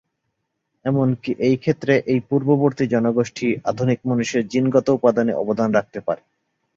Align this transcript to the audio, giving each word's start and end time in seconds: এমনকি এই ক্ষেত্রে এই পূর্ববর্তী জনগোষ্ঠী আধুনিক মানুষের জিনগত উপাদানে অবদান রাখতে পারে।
এমনকি 0.85 1.31
এই 1.47 1.55
ক্ষেত্রে 1.57 1.93
এই 2.11 2.19
পূর্ববর্তী 2.29 2.85
জনগোষ্ঠী 2.93 3.47
আধুনিক 3.65 3.99
মানুষের 4.05 4.43
জিনগত 4.47 4.87
উপাদানে 4.97 5.33
অবদান 5.33 5.69
রাখতে 5.73 5.99
পারে। 6.07 6.21